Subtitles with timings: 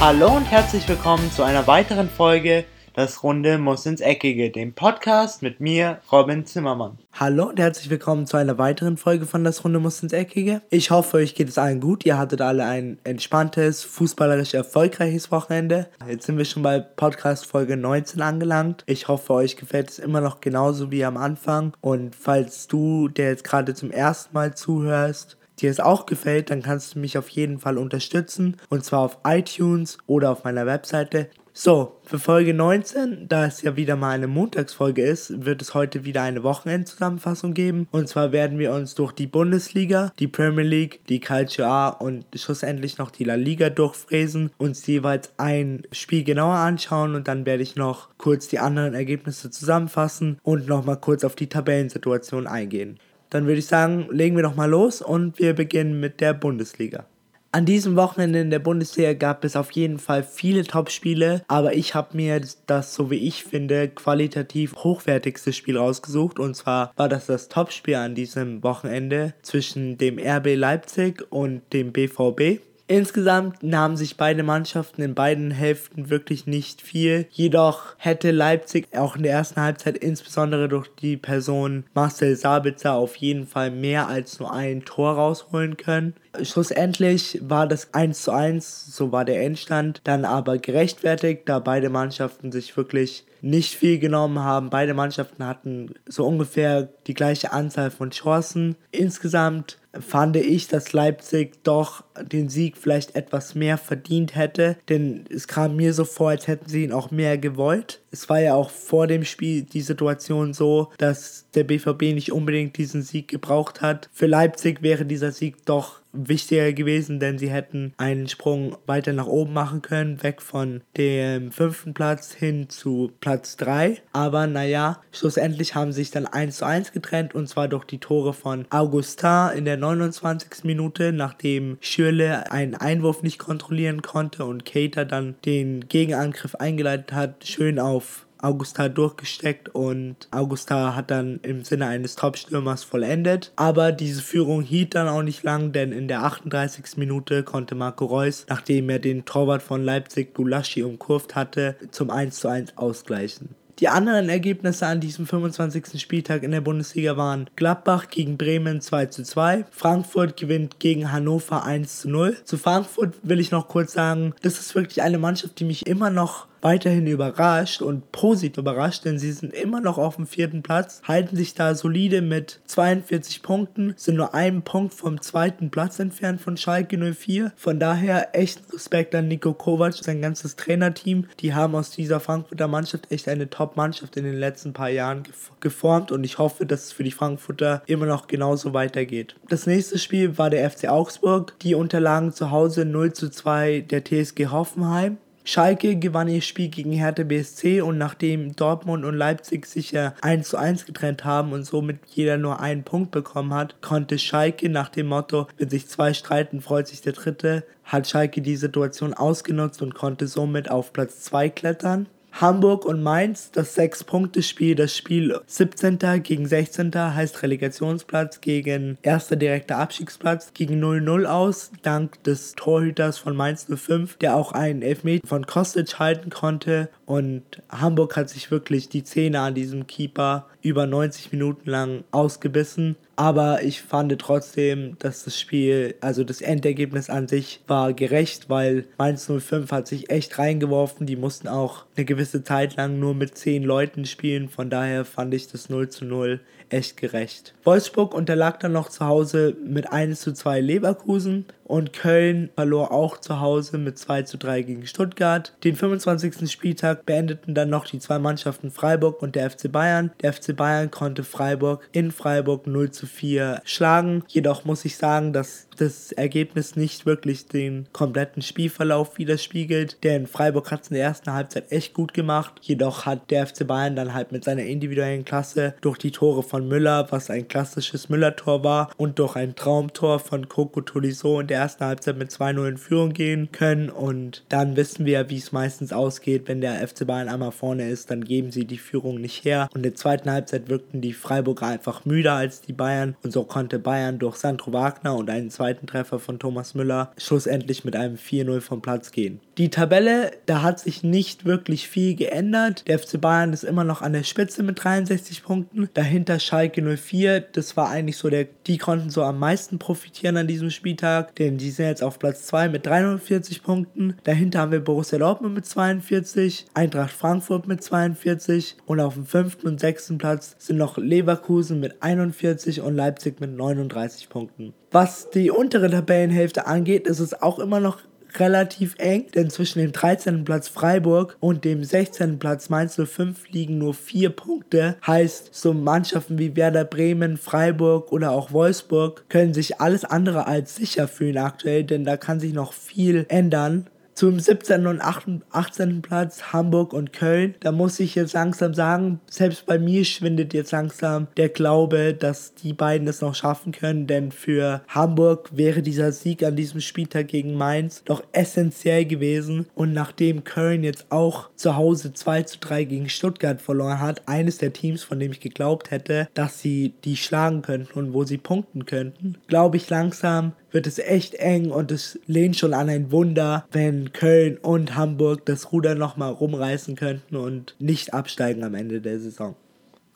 [0.00, 2.64] Hallo und herzlich willkommen zu einer weiteren Folge
[2.94, 6.98] Das Runde muss ins Eckige, dem Podcast mit mir, Robin Zimmermann.
[7.14, 10.62] Hallo und herzlich willkommen zu einer weiteren Folge von Das Runde muss ins Eckige.
[10.70, 12.06] Ich hoffe, euch geht es allen gut.
[12.06, 15.88] Ihr hattet alle ein entspanntes, fußballerisch erfolgreiches Wochenende.
[16.08, 18.84] Jetzt sind wir schon bei Podcast Folge 19 angelangt.
[18.86, 21.72] Ich hoffe, euch gefällt es immer noch genauso wie am Anfang.
[21.80, 26.62] Und falls du, der jetzt gerade zum ersten Mal zuhörst, dir es auch gefällt, dann
[26.62, 28.56] kannst du mich auf jeden Fall unterstützen.
[28.68, 31.28] Und zwar auf iTunes oder auf meiner Webseite.
[31.60, 36.04] So, für Folge 19, da es ja wieder mal eine Montagsfolge ist, wird es heute
[36.04, 37.88] wieder eine Wochenendzusammenfassung geben.
[37.90, 42.26] Und zwar werden wir uns durch die Bundesliga, die Premier League, die Calcio A und
[42.36, 47.64] schlussendlich noch die La Liga durchfräsen, uns jeweils ein Spiel genauer anschauen und dann werde
[47.64, 53.00] ich noch kurz die anderen Ergebnisse zusammenfassen und nochmal kurz auf die Tabellensituation eingehen.
[53.30, 57.06] Dann würde ich sagen, legen wir doch mal los und wir beginnen mit der Bundesliga.
[57.50, 61.94] An diesem Wochenende in der Bundesliga gab es auf jeden Fall viele Top-Spiele, aber ich
[61.94, 66.38] habe mir das, so wie ich finde, qualitativ hochwertigste Spiel rausgesucht.
[66.38, 71.92] Und zwar war das das Topspiel an diesem Wochenende zwischen dem RB Leipzig und dem
[71.92, 72.60] BVB.
[72.90, 77.26] Insgesamt nahmen sich beide Mannschaften in beiden Hälften wirklich nicht viel.
[77.30, 83.16] Jedoch hätte Leipzig auch in der ersten Halbzeit insbesondere durch die Person Marcel Sabitzer auf
[83.16, 86.14] jeden Fall mehr als nur ein Tor rausholen können.
[86.42, 91.90] Schlussendlich war das 1 zu 1, so war der Endstand, dann aber gerechtfertigt, da beide
[91.90, 94.70] Mannschaften sich wirklich nicht viel genommen haben.
[94.70, 98.76] Beide Mannschaften hatten so ungefähr die gleiche Anzahl von Chancen.
[98.90, 105.48] Insgesamt fand ich, dass Leipzig doch den Sieg vielleicht etwas mehr verdient hätte, denn es
[105.48, 108.00] kam mir so vor, als hätten sie ihn auch mehr gewollt.
[108.10, 112.76] Es war ja auch vor dem Spiel die Situation so, dass der BVB nicht unbedingt
[112.78, 114.08] diesen Sieg gebraucht hat.
[114.12, 119.26] Für Leipzig wäre dieser Sieg doch wichtiger gewesen, denn sie hätten einen Sprung weiter nach
[119.26, 123.98] oben machen können, weg von dem fünften Platz hin zu Platz 3.
[124.12, 128.32] Aber naja, schlussendlich haben sich dann 1 zu 1 getrennt und zwar durch die Tore
[128.32, 130.64] von Augustin in der 29.
[130.64, 137.46] Minute, nachdem Schürle einen Einwurf nicht kontrollieren konnte und Cater dann den Gegenangriff eingeleitet hat,
[137.46, 137.97] schön auf
[138.40, 143.52] Augusta durchgesteckt und Augusta hat dann im Sinne eines Top-Stürmers vollendet.
[143.56, 146.96] Aber diese Führung hielt dann auch nicht lang, denn in der 38.
[146.96, 152.76] Minute konnte Marco Reus, nachdem er den Torwart von Leipzig Gulaschi umkurvt hatte, zum 1:1
[152.76, 153.50] ausgleichen.
[153.78, 156.00] Die anderen Ergebnisse an diesem 25.
[156.00, 161.64] Spieltag in der Bundesliga waren Gladbach gegen Bremen 2 zu 2, Frankfurt gewinnt gegen Hannover
[161.64, 162.36] 1 zu 0.
[162.44, 166.10] Zu Frankfurt will ich noch kurz sagen, das ist wirklich eine Mannschaft, die mich immer
[166.10, 171.02] noch weiterhin überrascht und positiv überrascht, denn sie sind immer noch auf dem vierten Platz,
[171.06, 176.40] halten sich da solide mit 42 Punkten, sind nur einen Punkt vom zweiten Platz entfernt
[176.40, 177.52] von Schalke 04.
[177.56, 181.26] Von daher echt Respekt an Nico Kovac, sein ganzes Trainerteam.
[181.40, 185.22] Die haben aus dieser Frankfurter Mannschaft echt eine Top-Mannschaft in den letzten paar Jahren
[185.60, 189.36] geformt und ich hoffe, dass es für die Frankfurter immer noch genauso weitergeht.
[189.48, 191.58] Das nächste Spiel war der FC Augsburg.
[191.60, 195.18] Die unterlagen zu Hause 0 zu 2 der TSG Hoffenheim.
[195.50, 200.46] Schalke gewann ihr Spiel gegen Hertha BSC und nachdem Dortmund und Leipzig sich ja 1
[200.46, 204.90] zu 1 getrennt haben und somit jeder nur einen Punkt bekommen hat, konnte Schalke nach
[204.90, 209.80] dem Motto, wenn sich zwei streiten, freut sich der dritte, hat Schalke die Situation ausgenutzt
[209.80, 212.10] und konnte somit auf Platz 2 klettern.
[212.40, 215.98] Hamburg und Mainz, das 6-Punkte-Spiel, das Spiel 17.
[216.22, 216.94] gegen 16.
[216.94, 224.18] heißt Relegationsplatz gegen erster direkter Abstiegsplatz, gegen 0-0 aus, dank des Torhüters von Mainz 05,
[224.18, 229.40] der auch einen Elfmeter von Kostic halten konnte und Hamburg hat sich wirklich die Zähne
[229.40, 232.96] an diesem Keeper über 90 Minuten lang ausgebissen.
[233.16, 238.84] Aber ich fand trotzdem, dass das Spiel, also das Endergebnis an sich war gerecht, weil
[238.98, 241.06] Mainz 05 hat sich echt reingeworfen.
[241.06, 244.48] Die mussten auch eine gewisse Zeit lang nur mit 10 Leuten spielen.
[244.48, 247.54] Von daher fand ich das 0 zu 0 echt gerecht.
[247.64, 253.18] Wolfsburg unterlag dann noch zu Hause mit 1 zu 2 Leverkusen und Köln verlor auch
[253.18, 255.52] zu Hause mit 2 zu 3 gegen Stuttgart.
[255.62, 256.50] Den 25.
[256.50, 260.10] Spieltag beendeten dann noch die zwei Mannschaften Freiburg und der FC Bayern.
[260.22, 264.24] Der FC Bayern konnte Freiburg in Freiburg 0 zu 4 schlagen.
[264.28, 270.72] Jedoch muss ich sagen, dass das Ergebnis nicht wirklich den kompletten Spielverlauf widerspiegelt, denn Freiburg
[270.72, 272.54] hat es in der ersten Halbzeit echt gut gemacht.
[272.62, 276.57] Jedoch hat der FC Bayern dann halt mit seiner individuellen Klasse durch die Tore von
[276.66, 281.58] Müller, was ein klassisches Müller-Tor war, und durch ein Traumtor von Coco Tolisso in der
[281.60, 283.90] ersten Halbzeit mit 2-0 in Führung gehen können.
[283.90, 288.10] Und dann wissen wir, wie es meistens ausgeht, wenn der FC Bayern einmal vorne ist,
[288.10, 289.68] dann geben sie die Führung nicht her.
[289.72, 293.16] Und in der zweiten Halbzeit wirkten die Freiburger einfach müder als die Bayern.
[293.22, 297.84] Und so konnte Bayern durch Sandro Wagner und einen zweiten Treffer von Thomas Müller schlussendlich
[297.84, 299.40] mit einem 4-0 vom Platz gehen.
[299.58, 302.84] Die Tabelle, da hat sich nicht wirklich viel geändert.
[302.86, 305.90] Der FC Bayern ist immer noch an der Spitze mit 63 Punkten.
[305.94, 310.46] Dahinter Schalke 04, das war eigentlich so der, die konnten so am meisten profitieren an
[310.46, 314.14] diesem Spieltag, denn die sind jetzt auf Platz 2 mit 340 Punkten.
[314.22, 319.66] Dahinter haben wir Borussia Dortmund mit 42, Eintracht Frankfurt mit 42 und auf dem fünften
[319.66, 324.72] und sechsten Platz sind noch Leverkusen mit 41 und Leipzig mit 39 Punkten.
[324.92, 327.98] Was die untere Tabellenhälfte angeht, ist es auch immer noch
[328.40, 330.44] relativ eng, denn zwischen dem 13.
[330.44, 332.38] Platz Freiburg und dem 16.
[332.38, 334.96] Platz Mainz 05 liegen nur vier Punkte.
[335.06, 340.76] Heißt, so Mannschaften wie Werder Bremen, Freiburg oder auch Wolfsburg können sich alles andere als
[340.76, 343.86] sicher fühlen aktuell, denn da kann sich noch viel ändern
[344.18, 344.88] zum 17.
[344.88, 346.02] und 18.
[346.02, 347.54] Platz Hamburg und Köln.
[347.60, 352.52] Da muss ich jetzt langsam sagen, selbst bei mir schwindet jetzt langsam der Glaube, dass
[352.54, 357.28] die beiden es noch schaffen können, denn für Hamburg wäre dieser Sieg an diesem Spieltag
[357.28, 362.84] gegen Mainz doch essentiell gewesen und nachdem Köln jetzt auch zu Hause 2 zu 3
[362.86, 367.16] gegen Stuttgart verloren hat, eines der Teams, von dem ich geglaubt hätte, dass sie die
[367.16, 371.90] schlagen könnten und wo sie punkten könnten, glaube ich langsam, wird es echt eng und
[371.90, 377.36] es lehnt schon an ein Wunder, wenn Köln und Hamburg das Ruder nochmal rumreißen könnten
[377.36, 379.56] und nicht absteigen am Ende der Saison.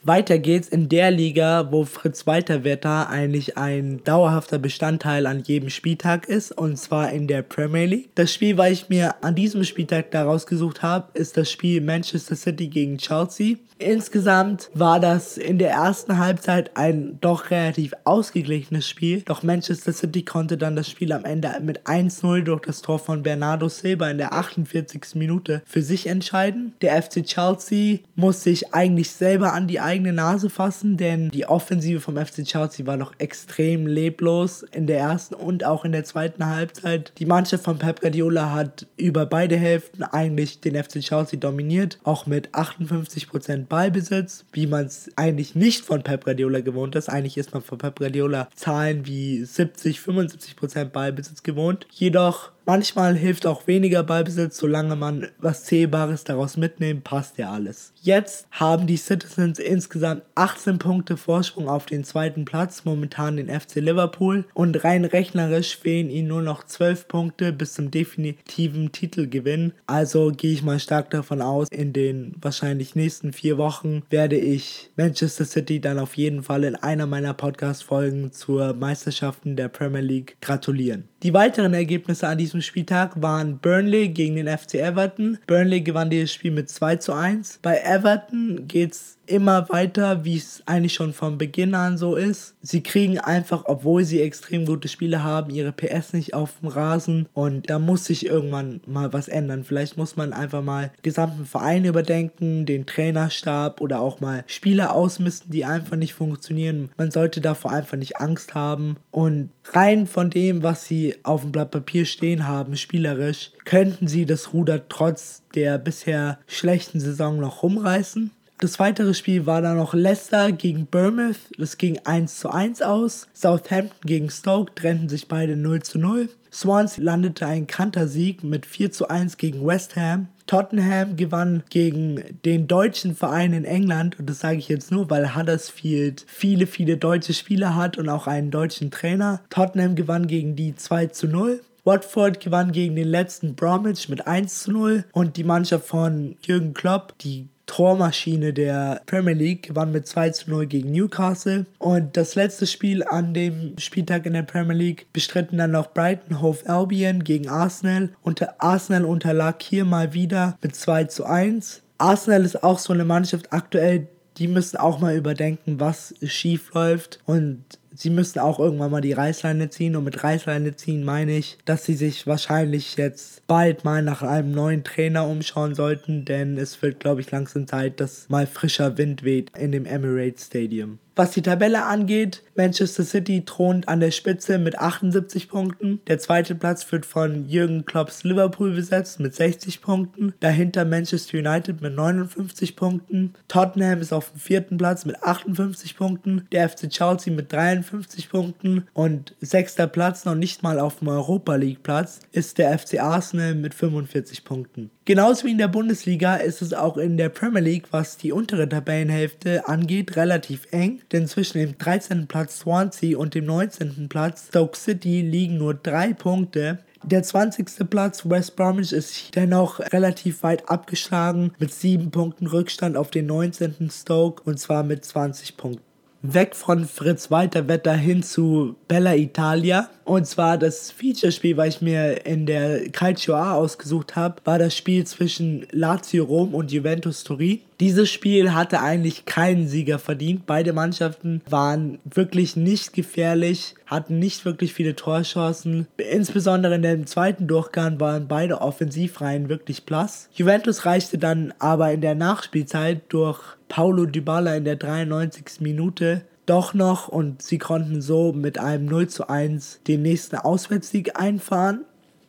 [0.05, 6.27] Weiter geht's in der Liga, wo Fritz Weiterwetter eigentlich ein dauerhafter Bestandteil an jedem Spieltag
[6.27, 8.11] ist, und zwar in der Premier League.
[8.17, 12.35] Das Spiel, was ich mir an diesem Spieltag daraus gesucht habe, ist das Spiel Manchester
[12.35, 13.59] City gegen Chelsea.
[13.79, 19.23] Insgesamt war das in der ersten Halbzeit ein doch relativ ausgeglichenes Spiel.
[19.23, 23.23] Doch Manchester City konnte dann das Spiel am Ende mit 1-0 durch das Tor von
[23.23, 25.15] Bernardo Silva in der 48.
[25.15, 26.75] Minute für sich entscheiden.
[26.81, 32.01] Der FC Chelsea muss sich eigentlich selber an die eigene Nase fassen, denn die Offensive
[32.01, 36.47] vom FC Chelsea war noch extrem leblos in der ersten und auch in der zweiten
[36.47, 37.13] Halbzeit.
[37.19, 42.25] Die Mannschaft von Pep Guardiola hat über beide Hälften eigentlich den FC Chelsea dominiert, auch
[42.25, 47.11] mit 58% Ballbesitz, wie man es eigentlich nicht von Pep Guardiola gewohnt ist.
[47.11, 51.87] Eigentlich ist man von Pep Guardiola Zahlen wie 70, 75% Ballbesitz gewohnt.
[51.91, 57.93] Jedoch Manchmal hilft auch weniger Ballbesitz, solange man was Zählbares daraus mitnimmt, passt ja alles.
[58.01, 63.77] Jetzt haben die Citizens insgesamt 18 Punkte Vorsprung auf den zweiten Platz, momentan den FC
[63.77, 64.45] Liverpool.
[64.55, 69.73] Und rein rechnerisch fehlen ihnen nur noch 12 Punkte bis zum definitiven Titelgewinn.
[69.87, 74.91] Also gehe ich mal stark davon aus, in den wahrscheinlich nächsten vier Wochen werde ich
[74.97, 80.37] Manchester City dann auf jeden Fall in einer meiner Podcast-Folgen zur Meisterschaften der Premier League
[80.41, 81.12] gratulieren.
[81.23, 85.39] Die weiteren Ergebnisse an diesem Spieltag waren Burnley gegen den FC Everton.
[85.47, 87.61] Burnley gewann dieses Spiel mit 2 zu 1.
[87.63, 92.55] Bei Everton geht es immer weiter, wie es eigentlich schon von Beginn an so ist.
[92.63, 97.29] Sie kriegen einfach, obwohl sie extrem gute Spiele haben, ihre PS nicht auf dem Rasen
[97.33, 99.65] und da muss sich irgendwann mal was ändern.
[99.65, 104.95] Vielleicht muss man einfach mal den gesamten Verein überdenken, den Trainerstab oder auch mal Spieler
[104.95, 106.91] ausmisten, die einfach nicht funktionieren.
[106.97, 111.53] Man sollte davor einfach nicht Angst haben und rein von dem, was sie auf dem
[111.53, 117.63] Blatt Papier stehen haben, spielerisch, könnten sie das Ruder trotz der bisher schlechten Saison noch
[117.63, 118.31] rumreißen.
[118.63, 121.51] Das weitere Spiel war dann noch Leicester gegen Bournemouth.
[121.59, 123.27] Das ging 1 zu 1 aus.
[123.35, 126.29] Southampton gegen Stoke trennten sich beide 0 zu 0.
[126.53, 130.29] Swansea landete ein Kantersieg mit 4 zu 1 gegen West Ham.
[130.47, 135.35] Tottenham gewann gegen den deutschen Verein in England und das sage ich jetzt nur, weil
[135.35, 139.41] Huddersfield viele, viele deutsche Spieler hat und auch einen deutschen Trainer.
[139.51, 141.61] Tottenham gewann gegen die 2 zu 0.
[141.85, 146.75] Watford gewann gegen den letzten Bromwich mit 1 zu 0 und die Mannschaft von Jürgen
[146.75, 151.67] Klopp, die Tormaschine der Premier League, gewann mit 2 zu 0 gegen Newcastle.
[151.79, 156.41] Und das letzte Spiel an dem Spieltag in der Premier League bestritten dann noch Brighton
[156.41, 158.11] Hove Albion gegen Arsenal.
[158.23, 161.83] Und Arsenal unterlag hier mal wieder mit 2 zu 1.
[161.99, 167.21] Arsenal ist auch so eine Mannschaft aktuell, die müssen auch mal überdenken, was schief läuft.
[167.27, 167.65] Und
[167.95, 169.97] sie müssen auch irgendwann mal die Reißleine ziehen.
[169.97, 174.53] Und mit Reißleine ziehen meine ich, dass sie sich wahrscheinlich jetzt bald mal nach einem
[174.53, 179.23] neuen Trainer umschauen sollten, denn es wird, glaube ich, langsam Zeit, dass mal frischer Wind
[179.23, 180.99] weht in dem Emirates Stadium.
[181.15, 186.01] Was die Tabelle angeht, Manchester City thront an der Spitze mit 78 Punkten.
[186.07, 190.33] Der zweite Platz wird von Jürgen Klopps Liverpool besetzt mit 60 Punkten.
[190.41, 193.35] Dahinter Manchester United mit 59 Punkten.
[193.49, 196.47] Tottenham ist auf dem vierten Platz mit 58 Punkten.
[196.51, 198.87] Der FC Chelsea mit 53 Punkten.
[198.95, 203.55] Und sechster Platz, noch nicht mal auf dem Europa League Platz, ist der FC Arsenal
[203.55, 204.91] mit 45 Punkten.
[205.05, 208.69] Genauso wie in der Bundesliga ist es auch in der Premier League, was die untere
[208.69, 212.27] Tabellenhälfte angeht, relativ eng, denn zwischen dem 13.
[212.27, 214.09] Platz Swansea und dem 19.
[214.09, 216.79] Platz Stoke City liegen nur drei Punkte.
[217.05, 217.91] Der 20.
[217.91, 223.91] Platz West Bromwich ist dennoch relativ weit abgeschlagen mit 7 Punkten Rückstand auf den 19.
[223.91, 225.93] Stoke und zwar mit 20 Punkten
[226.23, 229.91] weg von Fritz Walter Wetter hin zu Bella Italia.
[230.05, 234.77] Und zwar das Feature-Spiel, was ich mir in der Calcio A ausgesucht habe, war das
[234.77, 237.61] Spiel zwischen Lazio Rom und Juventus Turin.
[237.81, 240.47] Dieses Spiel hatte eigentlich keinen Sieger verdient.
[240.47, 245.89] Beide Mannschaften waren wirklich nicht gefährlich, hatten nicht wirklich viele Torchancen.
[245.97, 250.29] Insbesondere in dem zweiten Durchgang waren beide Offensivreihen wirklich blass.
[250.33, 255.61] Juventus reichte dann aber in der Nachspielzeit durch Paulo Dybala in der 93.
[255.61, 261.19] Minute doch noch und sie konnten so mit einem 0 zu 1 den nächsten Auswärtssieg
[261.19, 261.85] einfahren.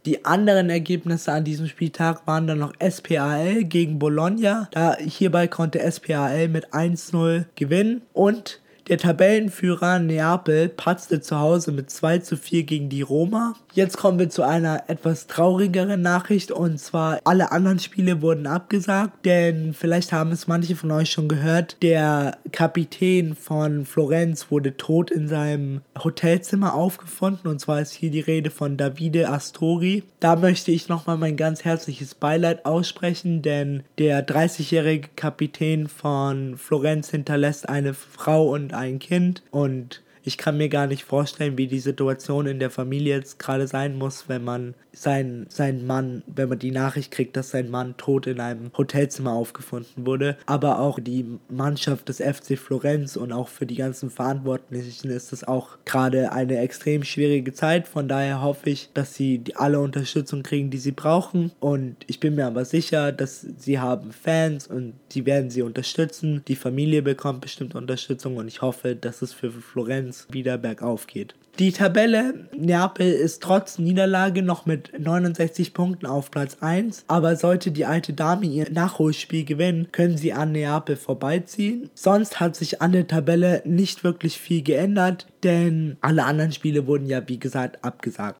[0.06, 4.68] Die anderen Ergebnisse an diesem Spieltag waren dann noch SPAL gegen Bologna.
[4.72, 11.90] Da hierbei konnte SPAL mit 1-0 gewinnen und der Tabellenführer Neapel patzte zu Hause mit
[11.90, 13.56] 2 zu 4 gegen die Roma.
[13.74, 19.26] Jetzt kommen wir zu einer etwas traurigeren Nachricht und zwar alle anderen Spiele wurden abgesagt,
[19.26, 25.12] denn vielleicht haben es manche von euch schon gehört, der Kapitän von Florenz wurde tot
[25.12, 30.04] in seinem Hotelzimmer aufgefunden und zwar ist hier die Rede von Davide Astori.
[30.20, 37.10] Da möchte ich nochmal mein ganz herzliches Beileid aussprechen, denn der 30-jährige Kapitän von Florenz
[37.10, 41.80] hinterlässt eine Frau und ein Kind und ich kann mir gar nicht vorstellen, wie die
[41.80, 46.60] Situation in der Familie jetzt gerade sein muss, wenn man sein, sein Mann, wenn man
[46.60, 50.38] die Nachricht kriegt, dass sein Mann tot in einem Hotelzimmer aufgefunden wurde.
[50.46, 55.44] Aber auch die Mannschaft des FC Florenz und auch für die ganzen Verantwortlichen ist das
[55.44, 57.88] auch gerade eine extrem schwierige Zeit.
[57.88, 61.52] Von daher hoffe ich, dass sie die, alle Unterstützung kriegen, die sie brauchen.
[61.60, 66.44] Und ich bin mir aber sicher, dass sie haben Fans und sie werden sie unterstützen.
[66.48, 71.36] Die Familie bekommt bestimmt Unterstützung und ich hoffe, dass es für Florenz wieder bergauf geht.
[71.60, 77.70] Die Tabelle Neapel ist trotz Niederlage noch mit 69 Punkten auf Platz 1, aber sollte
[77.70, 81.92] die alte Dame ihr Nachholspiel gewinnen, können sie an Neapel vorbeiziehen.
[81.94, 87.06] Sonst hat sich an der Tabelle nicht wirklich viel geändert, denn alle anderen Spiele wurden
[87.06, 88.40] ja wie gesagt abgesagt.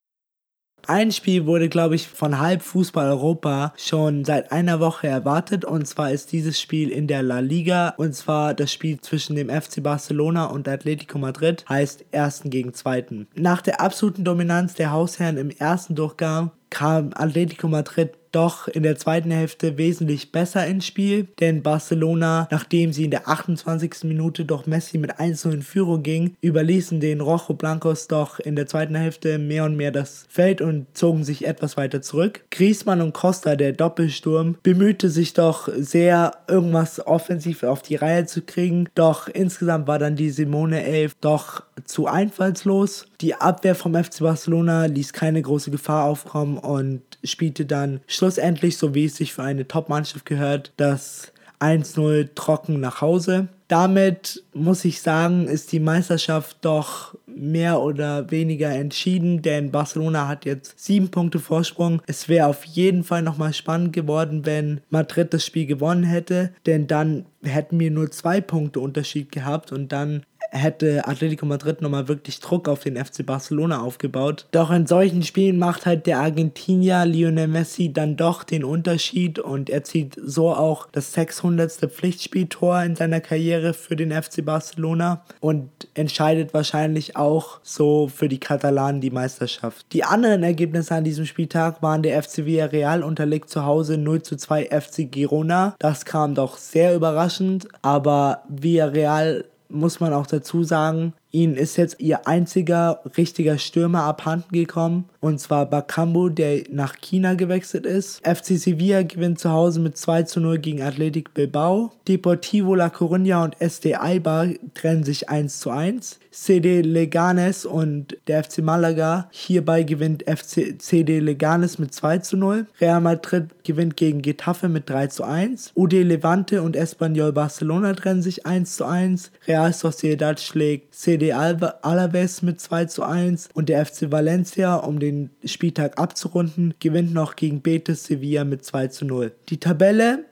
[0.86, 5.64] Ein Spiel wurde, glaube ich, von halb Fußball Europa schon seit einer Woche erwartet.
[5.64, 7.94] Und zwar ist dieses Spiel in der La Liga.
[7.96, 11.64] Und zwar das Spiel zwischen dem FC Barcelona und Atletico Madrid.
[11.68, 13.28] Heißt ersten gegen zweiten.
[13.34, 18.96] Nach der absoluten Dominanz der Hausherren im ersten Durchgang kam Atletico Madrid doch in der
[18.96, 24.04] zweiten Hälfte wesentlich besser ins Spiel, denn Barcelona, nachdem sie in der 28.
[24.04, 28.66] Minute doch Messi mit 1 in Führung ging, überließen den Rojo Blancos doch in der
[28.66, 32.44] zweiten Hälfte mehr und mehr das Feld und zogen sich etwas weiter zurück.
[32.50, 38.42] Griezmann und Costa, der Doppelsturm, bemühte sich doch sehr, irgendwas offensiv auf die Reihe zu
[38.42, 43.06] kriegen, doch insgesamt war dann die Simone 11 doch zu einfallslos.
[43.20, 48.94] Die Abwehr vom FC Barcelona ließ keine große Gefahr aufkommen und spielte dann schlussendlich, so
[48.94, 53.48] wie es sich für eine Top-Mannschaft gehört, das 1-0 trocken nach Hause.
[53.68, 60.44] Damit muss ich sagen, ist die Meisterschaft doch mehr oder weniger entschieden, denn Barcelona hat
[60.44, 62.02] jetzt sieben Punkte Vorsprung.
[62.06, 66.86] Es wäre auf jeden Fall nochmal spannend geworden, wenn Madrid das Spiel gewonnen hätte, denn
[66.86, 72.40] dann hätten wir nur zwei Punkte Unterschied gehabt und dann hätte Atletico Madrid nochmal wirklich
[72.40, 74.46] Druck auf den FC Barcelona aufgebaut.
[74.52, 79.70] Doch in solchen Spielen macht halt der Argentinier Lionel Messi dann doch den Unterschied und
[79.70, 81.72] erzielt so auch das 600.
[81.90, 88.38] Pflichtspieltor in seiner Karriere für den FC Barcelona und entscheidet wahrscheinlich auch so für die
[88.38, 89.86] Katalanen die Meisterschaft.
[89.92, 94.36] Die anderen Ergebnisse an diesem Spieltag waren der FC Villarreal unterlegt zu Hause 0 zu
[94.36, 95.74] 2 FC Girona.
[95.78, 99.44] Das kam doch sehr überraschend, aber Villarreal
[99.74, 105.06] muss man auch dazu sagen, ihnen ist jetzt ihr einziger richtiger Stürmer abhanden gekommen.
[105.20, 108.20] Und zwar Bakambu, der nach China gewechselt ist.
[108.26, 111.92] FC Sevilla gewinnt zu Hause mit 2 zu 0 gegen Athletic Bilbao.
[112.06, 116.20] Deportivo La Coruña und SD Aiba trennen sich 1 zu 1.
[116.30, 119.28] CD Leganes und der FC Malaga.
[119.30, 122.66] Hierbei gewinnt FC CD Leganes mit 2 zu 0.
[122.80, 125.72] Real Madrid gewinnt gegen Getafe mit 3 zu 1.
[125.74, 129.30] UD Levante und Espanyol Barcelona trennen sich 1 zu 1.
[129.46, 135.30] Real Sociedad schlägt CD Alaves mit 2 zu 1 und der FC Valencia, um den
[135.44, 139.32] Spieltag abzurunden, gewinnt noch gegen Betis Sevilla mit 2 zu 0.
[139.48, 140.24] Die Tabelle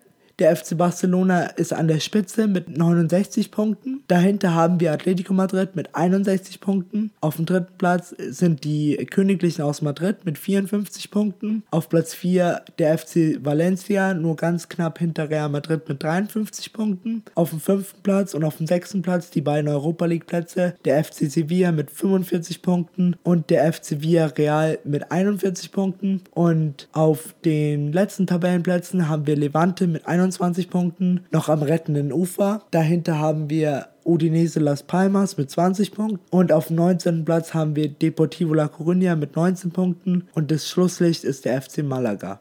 [0.42, 4.02] Der FC Barcelona ist an der Spitze mit 69 Punkten.
[4.08, 7.12] Dahinter haben wir Atletico Madrid mit 61 Punkten.
[7.20, 11.62] Auf dem dritten Platz sind die Königlichen aus Madrid mit 54 Punkten.
[11.70, 17.22] Auf Platz 4 der FC Valencia, nur ganz knapp hinter Real Madrid mit 53 Punkten.
[17.36, 20.74] Auf dem fünften Platz und auf dem sechsten Platz die beiden Europa League Plätze.
[20.84, 26.20] Der FC Sevilla mit 45 Punkten und der FC Villarreal mit 41 Punkten.
[26.32, 32.62] Und auf den letzten Tabellenplätzen haben wir Levante mit 21 Punkten, noch am rettenden Ufer.
[32.70, 37.24] Dahinter haben wir Udinese Las Palmas mit 20 Punkten und auf dem 19.
[37.24, 41.82] Platz haben wir Deportivo La Coruña mit 19 Punkten und das Schlusslicht ist der FC
[41.82, 42.40] Malaga.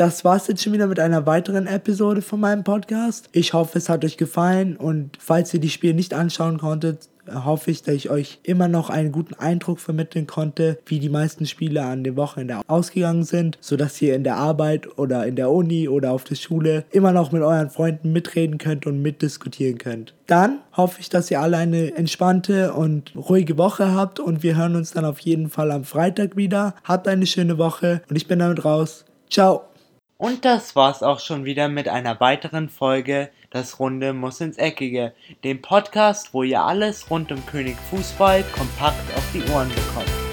[0.00, 3.28] Das war's jetzt schon wieder mit einer weiteren Episode von meinem Podcast.
[3.32, 7.70] Ich hoffe, es hat euch gefallen und falls ihr die Spiele nicht anschauen konntet, hoffe
[7.70, 11.82] ich, dass ich euch immer noch einen guten Eindruck vermitteln konnte, wie die meisten Spiele
[11.82, 16.12] an dem Wochenende ausgegangen sind, sodass ihr in der Arbeit oder in der Uni oder
[16.12, 20.14] auf der Schule immer noch mit euren Freunden mitreden könnt und mitdiskutieren könnt.
[20.26, 24.76] Dann hoffe ich, dass ihr alle eine entspannte und ruhige Woche habt und wir hören
[24.76, 26.74] uns dann auf jeden Fall am Freitag wieder.
[26.84, 29.04] Habt eine schöne Woche und ich bin damit raus.
[29.28, 29.69] Ciao.
[30.20, 35.14] Und das war's auch schon wieder mit einer weiteren Folge Das Runde muss ins Eckige,
[35.44, 40.29] dem Podcast, wo ihr alles rund um König Fußball kompakt auf die Ohren bekommt.